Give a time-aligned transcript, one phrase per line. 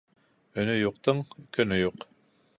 [0.63, 1.21] Өнө юҡтың
[1.59, 2.09] көнө юҡ.